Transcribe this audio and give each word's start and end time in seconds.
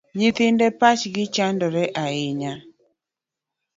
Nyithinde 0.17 0.65
pachgi 0.79 1.23
chandore 1.35 1.83
ahinya 2.03 2.53